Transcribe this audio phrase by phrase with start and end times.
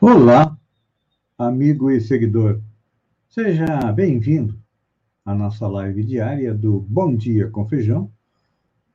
[0.00, 0.56] Olá,
[1.38, 2.60] amigo e seguidor.
[3.28, 4.58] Seja bem-vindo
[5.24, 8.10] à nossa live diária do Bom Dia com Feijão,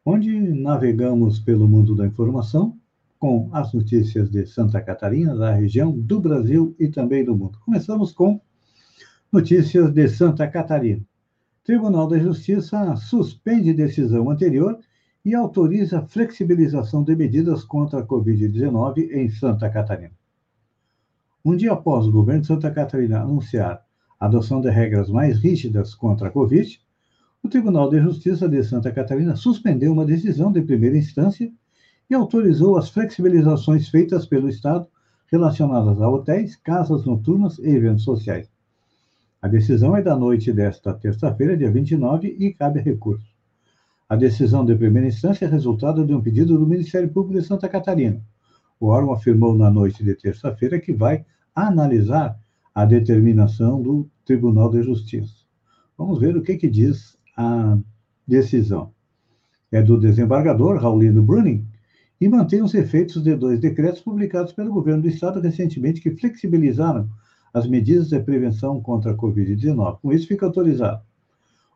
[0.05, 2.77] onde navegamos pelo mundo da informação
[3.17, 7.57] com as notícias de Santa Catarina, da região, do Brasil e também do mundo.
[7.65, 8.39] Começamos com
[9.31, 11.05] notícias de Santa Catarina.
[11.63, 14.79] Tribunal da Justiça suspende decisão anterior
[15.23, 20.13] e autoriza flexibilização de medidas contra a Covid-19 em Santa Catarina.
[21.45, 23.85] Um dia após o governo de Santa Catarina anunciar
[24.19, 26.81] a adoção de regras mais rígidas contra a Covid,
[27.43, 31.51] o Tribunal de Justiça de Santa Catarina suspendeu uma decisão de primeira instância
[32.09, 34.87] e autorizou as flexibilizações feitas pelo Estado
[35.27, 38.49] relacionadas a hotéis, casas noturnas e eventos sociais.
[39.41, 43.25] A decisão é da noite desta terça-feira, dia 29, e cabe recurso.
[44.09, 47.69] A decisão de primeira instância é resultado de um pedido do Ministério Público de Santa
[47.69, 48.21] Catarina.
[48.77, 52.37] O órgão afirmou na noite de terça-feira que vai analisar
[52.75, 55.45] a determinação do Tribunal de Justiça.
[55.97, 57.77] Vamos ver o que, que diz a
[58.27, 58.91] decisão.
[59.71, 61.65] É do desembargador Raulino Bruning,
[62.19, 67.09] e mantém os efeitos de dois decretos publicados pelo governo do estado recentemente que flexibilizaram
[67.53, 69.99] as medidas de prevenção contra a Covid-19.
[70.01, 71.01] Com isso, fica autorizado.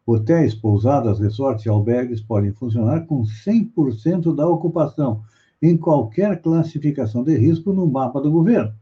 [0.06, 5.24] Hotéis, pousadas, resorts e albergues podem funcionar com 100% da ocupação
[5.62, 8.74] em qualquer classificação de risco no mapa do governo.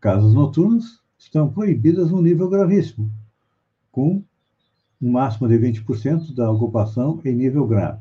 [0.00, 3.10] Casas noturnas estão proibidas no nível gravíssimo,
[3.90, 4.22] com
[5.02, 8.00] um máximo de 20% da ocupação em nível grave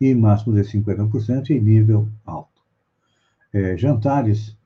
[0.00, 2.62] e máximo de 50% em nível alto.
[3.52, 4.56] É, jantares,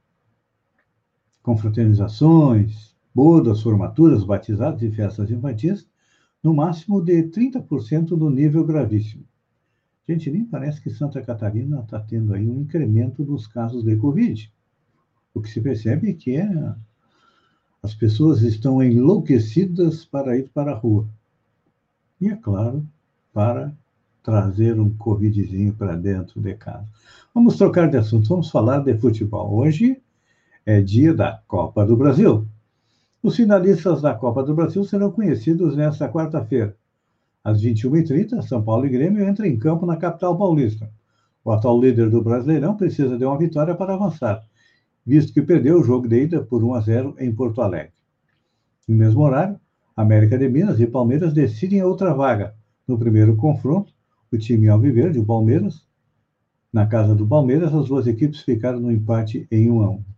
[1.44, 5.86] confraternizações, bodas, formaturas, batizados e festas infantis,
[6.42, 9.24] no máximo de 30% no nível gravíssimo.
[10.08, 14.50] Gente, nem parece que Santa Catarina está tendo aí um incremento dos casos de Covid.
[15.34, 16.74] O que se percebe é que é,
[17.82, 21.06] as pessoas estão enlouquecidas para ir para a rua.
[22.20, 22.86] E, é claro,
[23.34, 23.74] para
[24.22, 26.88] trazer um Covidzinho para dentro de casa.
[27.34, 29.54] Vamos trocar de assunto, vamos falar de futebol.
[29.54, 30.00] Hoje
[30.66, 32.48] é dia da Copa do Brasil.
[33.22, 36.74] Os finalistas da Copa do Brasil serão conhecidos nesta quarta-feira.
[37.42, 40.90] Às 21h30, São Paulo e Grêmio entram em campo na capital paulista.
[41.44, 44.42] O atual líder do Brasileirão precisa de uma vitória para avançar,
[45.04, 47.92] visto que perdeu o jogo de ida por 1 a 0 em Porto Alegre.
[48.88, 49.60] No mesmo horário,
[49.94, 52.54] América de Minas e Palmeiras decidem outra vaga.
[52.88, 53.92] No primeiro confronto,
[54.32, 55.86] o time Alviverde, o Palmeiras.
[56.72, 60.13] Na casa do Palmeiras, as duas equipes ficaram no empate em 1 a 1.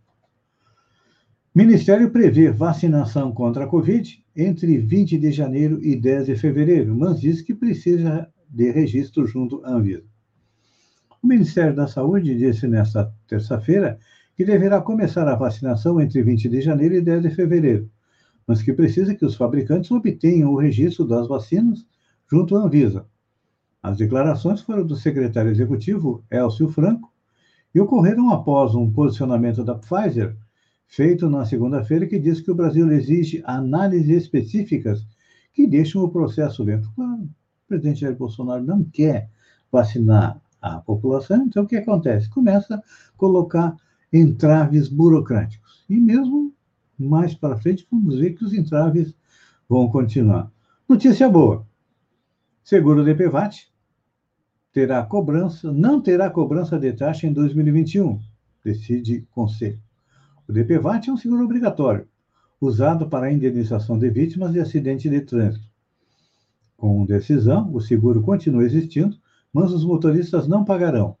[1.57, 7.19] Ministério prevê vacinação contra a Covid entre 20 de janeiro e 10 de fevereiro, mas
[7.19, 10.03] diz que precisa de registro junto à Anvisa.
[11.19, 13.97] O Ministério da Saúde disse nesta terça-feira
[14.35, 17.89] que deverá começar a vacinação entre 20 de janeiro e 10 de fevereiro,
[18.45, 21.83] mas que precisa que os fabricantes obtenham o registro das vacinas
[22.31, 23.07] junto à Anvisa.
[23.81, 27.11] As declarações foram do secretário executivo, Elcio Franco,
[27.73, 30.37] e ocorreram após um posicionamento da Pfizer,
[30.87, 35.05] feito na segunda-feira, que diz que o Brasil exige análises específicas
[35.53, 36.89] que deixam o processo lento.
[36.95, 39.29] Claro, o presidente Jair Bolsonaro não quer
[39.71, 42.29] vacinar a população, então o que acontece?
[42.29, 42.81] Começa a
[43.17, 43.75] colocar
[44.11, 45.85] entraves burocráticos.
[45.89, 46.53] E mesmo
[46.97, 49.13] mais para frente, vamos ver que os entraves
[49.67, 50.51] vão continuar.
[50.87, 51.67] Notícia boa:
[52.63, 53.67] seguro DPVAT
[54.71, 58.19] terá cobrança, não terá cobrança de taxa em 2021,
[58.63, 59.86] decide Conselho.
[60.47, 62.07] O DPVAT é um seguro obrigatório,
[62.61, 65.67] usado para a indenização de vítimas de acidente de trânsito.
[66.77, 69.17] Com decisão, o seguro continua existindo,
[69.51, 71.17] mas os motoristas não pagarão.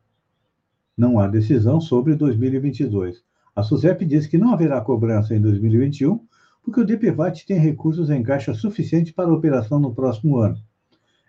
[0.95, 3.21] Não há decisão sobre 2022.
[3.53, 6.25] A SUSEP diz que não haverá cobrança em 2021,
[6.63, 10.57] porque o DPVAT tem recursos em caixa suficiente para a operação no próximo ano.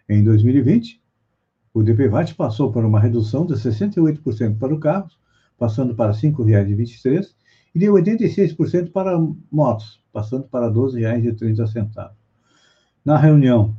[0.09, 1.03] Em 2020,
[1.75, 5.11] o DPVAT passou por uma redução de 68% para o carro,
[5.59, 7.35] passando para R$ 5,23,
[7.75, 9.19] e de 86% para
[9.51, 12.11] motos, passando para R$ 12,30.
[13.05, 13.77] Na reunião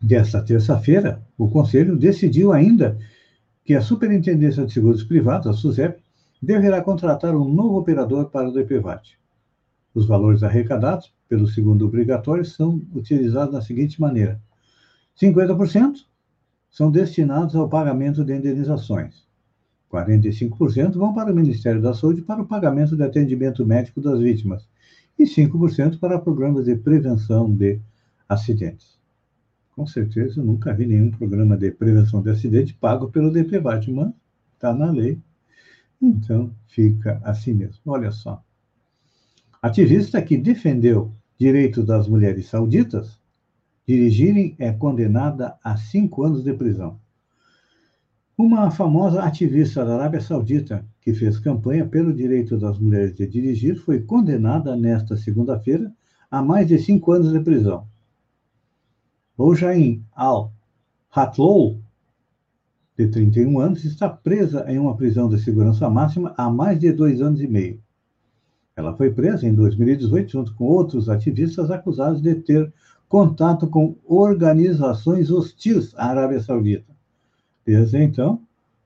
[0.00, 2.98] desta terça-feira, o Conselho decidiu ainda
[3.64, 6.02] que a Superintendência de Seguros Privados, a SUSEP,
[6.42, 9.18] deverá contratar um novo operador para o DPVAT.
[9.94, 14.40] Os valores arrecadados pelo segundo obrigatório são utilizados da seguinte maneira:
[15.18, 16.04] 50%
[16.70, 19.24] são destinados ao pagamento de indenizações.
[19.94, 24.68] 45% vão para o Ministério da Saúde para o pagamento de atendimento médico das vítimas
[25.16, 27.80] e 5% para programas de prevenção de
[28.28, 28.98] acidentes.
[29.70, 34.12] Com certeza, eu nunca vi nenhum programa de prevenção de acidente pago pelo DPVAT, mas
[34.54, 35.20] está na lei.
[36.02, 37.80] Então, fica assim mesmo.
[37.86, 38.42] Olha só.
[39.62, 43.18] Ativista que defendeu direitos das mulheres sauditas
[43.86, 46.98] dirigirem é condenada a cinco anos de prisão.
[48.36, 53.76] Uma famosa ativista da Arábia Saudita, que fez campanha pelo direito das mulheres de dirigir,
[53.76, 55.92] foi condenada nesta segunda-feira
[56.28, 57.86] a mais de cinco anos de prisão.
[59.38, 61.80] Bojain al-Hatloul,
[62.98, 67.22] de 31 anos, está presa em uma prisão de segurança máxima há mais de dois
[67.22, 67.80] anos e meio.
[68.74, 72.72] Ela foi presa em 2018 junto com outros ativistas acusados de ter
[73.08, 76.93] contato com organizações hostis à Arábia Saudita.
[77.66, 78.40] Desde então,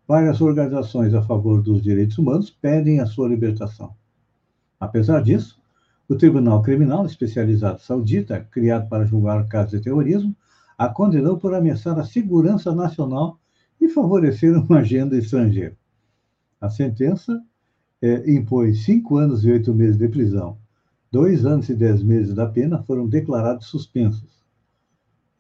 [0.07, 3.95] várias organizações a favor dos direitos humanos pedem a sua libertação.
[4.79, 5.61] Apesar disso,
[6.09, 10.35] o Tribunal Criminal Especializado Saudita, criado para julgar casos de terrorismo,
[10.79, 13.39] a condenou por ameaçar a segurança nacional
[13.81, 15.77] e favorecer uma agenda estrangeira.
[16.61, 17.43] A sentença
[18.01, 20.57] é, impôs cinco anos e oito meses de prisão.
[21.11, 24.45] Dois anos e dez meses da pena foram declarados suspensos.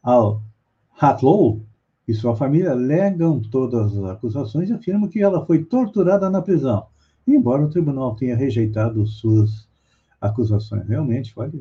[0.03, 1.63] Al-Hatlow
[2.09, 6.87] e sua família negam todas as acusações e afirmam que ela foi torturada na prisão,
[7.27, 9.69] embora o tribunal tenha rejeitado suas
[10.19, 10.89] acusações.
[10.89, 11.53] Realmente, olha,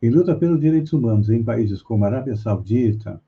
[0.00, 3.22] quem luta pelos direitos humanos em países como a Arábia Saudita,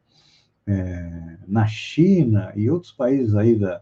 [0.67, 3.81] é, na China e outros países aí da,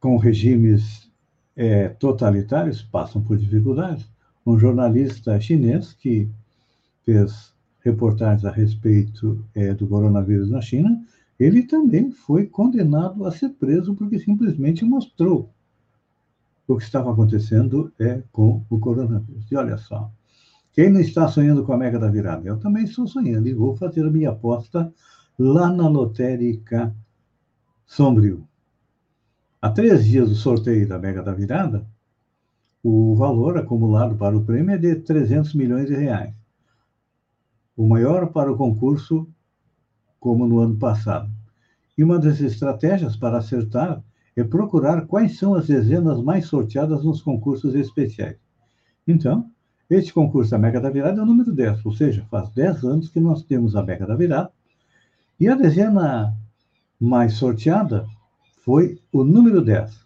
[0.00, 1.08] com regimes
[1.54, 4.04] é, totalitários passam por dificuldades.
[4.44, 6.28] Um jornalista chinês que
[7.04, 7.53] fez
[7.84, 11.04] reportagens a respeito é, do coronavírus na China,
[11.38, 15.50] ele também foi condenado a ser preso porque simplesmente mostrou
[16.66, 19.44] o que estava acontecendo é, com o coronavírus.
[19.50, 20.10] E olha só,
[20.72, 22.48] quem não está sonhando com a Mega da Virada?
[22.48, 24.90] Eu também estou sonhando e vou fazer a minha aposta
[25.38, 26.94] lá na Lotérica
[27.86, 28.48] Sombrio.
[29.60, 31.86] Há três dias do sorteio da Mega da Virada,
[32.82, 36.34] o valor acumulado para o prêmio é de 300 milhões de reais
[37.76, 39.28] o maior para o concurso,
[40.20, 41.30] como no ano passado.
[41.96, 44.02] E uma das estratégias para acertar
[44.36, 48.36] é procurar quais são as dezenas mais sorteadas nos concursos especiais.
[49.06, 49.50] Então,
[49.88, 53.08] este concurso da Mega da Virada é o número 10, ou seja, faz 10 anos
[53.08, 54.50] que nós temos a Mega da Virada.
[55.38, 56.34] E a dezena
[56.98, 58.06] mais sorteada
[58.64, 60.04] foi o número 10.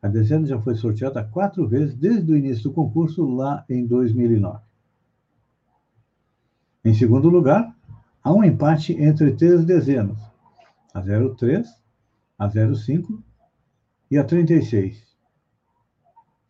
[0.00, 4.71] A dezena já foi sorteada quatro vezes desde o início do concurso, lá em 2009.
[6.84, 7.72] Em segundo lugar,
[8.24, 10.18] há um empate entre três dezenas,
[10.92, 11.68] a 03,
[12.36, 13.22] a 05
[14.10, 15.00] e a 36.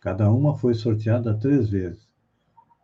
[0.00, 2.08] Cada uma foi sorteada três vezes.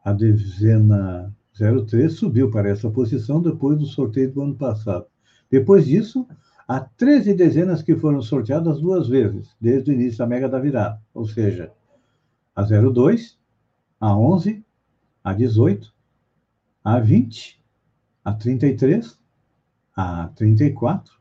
[0.04, 5.06] A dezena 03 subiu para essa posição depois do sorteio do ano passado.
[5.50, 6.28] Depois disso,
[6.68, 11.00] há 13 dezenas que foram sorteadas duas vezes, desde o início da Mega da Virada,
[11.14, 11.72] ou seja,
[12.54, 13.38] a 02,
[13.98, 14.62] a 11,
[15.24, 15.96] a 18,
[16.88, 17.62] a 20,
[18.24, 19.18] a 33,
[19.94, 21.12] a 34,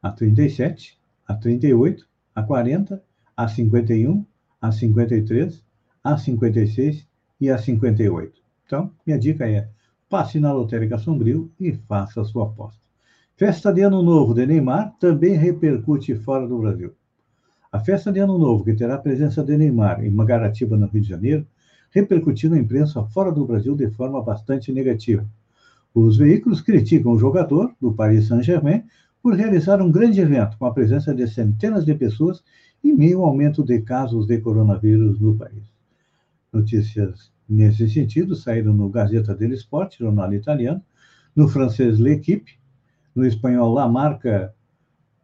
[0.00, 0.96] a 37,
[1.26, 2.06] a 38,
[2.36, 3.02] a 40,
[3.36, 4.24] a 51,
[4.60, 5.64] a 53,
[6.04, 7.08] a 56
[7.40, 8.40] e a 58.
[8.64, 9.68] Então, minha dica é:
[10.08, 12.80] passe na Lotérica Sombrio e faça a sua aposta.
[13.34, 16.94] Festa de Ano Novo de Neymar também repercute fora do Brasil.
[17.72, 21.02] A festa de Ano Novo, que terá a presença de Neymar em Magaratiba, no Rio
[21.02, 21.44] de Janeiro,
[21.92, 25.24] repercutiu na imprensa fora do Brasil de forma bastante negativa.
[25.94, 28.82] Os veículos criticam o jogador do Paris Saint-Germain
[29.22, 32.42] por realizar um grande evento com a presença de centenas de pessoas
[32.82, 35.62] em meio ao aumento de casos de coronavírus no país.
[36.52, 40.82] Notícias nesse sentido saíram no Gazeta dello Sport, jornal italiano,
[41.36, 42.58] no francês L'Equipe,
[43.14, 44.54] no espanhol La Marca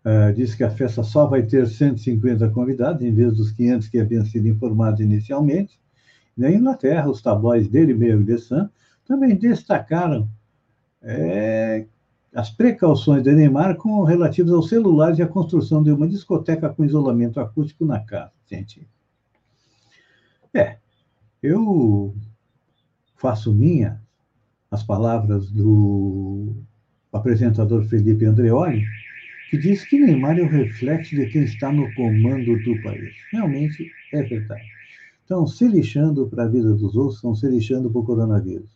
[0.05, 3.99] uh, diz que a festa só vai ter 150 convidados, em vez dos 500 que
[3.99, 5.79] haviam sido informados inicialmente,
[6.39, 8.69] na Inglaterra, os tabloides dele mesmo de Sun
[9.05, 10.29] também destacaram
[11.03, 11.87] é,
[12.33, 16.85] as precauções de Neymar com relativas aos celulares e à construção de uma discoteca com
[16.85, 18.87] isolamento acústico na casa, gente.
[20.55, 20.77] É,
[21.43, 22.15] eu
[23.17, 24.01] faço minha
[24.71, 26.55] as palavras do
[27.13, 28.85] apresentador Felipe Andreoli,
[29.51, 33.15] que diz que Neymar é o reflexo de quem está no comando do país.
[33.33, 34.78] Realmente é verdade
[35.29, 38.71] estão se lixando para a vida dos outros, estão se lixando para o coronavírus.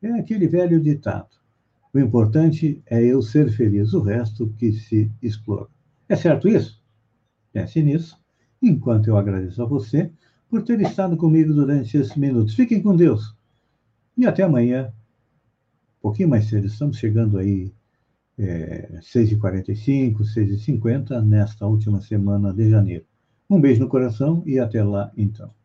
[0.00, 1.28] É aquele velho ditado:
[1.92, 5.68] o importante é eu ser feliz, o resto que se explora.
[6.08, 6.82] É certo isso?
[7.52, 8.18] Pense nisso,
[8.62, 10.10] enquanto eu agradeço a você
[10.48, 12.54] por ter estado comigo durante esses minutos.
[12.54, 13.36] Fiquem com Deus
[14.16, 14.90] e até amanhã,
[15.98, 16.66] um pouquinho mais cedo.
[16.66, 17.70] Estamos chegando aí
[18.38, 23.04] é, 6h45, 6h50, nesta última semana de janeiro.
[23.50, 25.55] Um beijo no coração e até lá então.